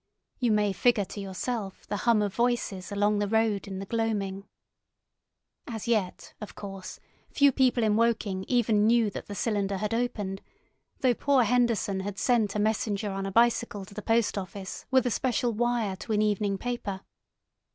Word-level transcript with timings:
You 0.39 0.51
may 0.51 0.73
figure 0.73 1.05
to 1.05 1.19
yourself 1.21 1.85
the 1.85 1.97
hum 2.09 2.23
of 2.23 2.33
voices 2.33 2.91
along 2.91 3.19
the 3.19 3.27
road 3.27 3.67
in 3.67 3.77
the 3.77 3.85
gloaming.... 3.85 4.47
As 5.67 5.87
yet, 5.87 6.33
of 6.41 6.55
course, 6.55 6.99
few 7.29 7.51
people 7.51 7.83
in 7.83 7.95
Woking 7.95 8.43
even 8.47 8.87
knew 8.87 9.11
that 9.11 9.27
the 9.27 9.35
cylinder 9.35 9.77
had 9.77 9.93
opened, 9.93 10.41
though 11.01 11.13
poor 11.13 11.43
Henderson 11.43 11.99
had 11.99 12.17
sent 12.17 12.55
a 12.55 12.59
messenger 12.59 13.11
on 13.11 13.27
a 13.27 13.31
bicycle 13.31 13.85
to 13.85 13.93
the 13.93 14.01
post 14.01 14.39
office 14.39 14.87
with 14.89 15.05
a 15.05 15.11
special 15.11 15.51
wire 15.53 15.95
to 15.97 16.13
an 16.13 16.21
evening 16.23 16.57
paper. 16.57 17.01